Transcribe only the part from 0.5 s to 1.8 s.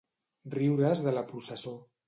Riure's de la processó.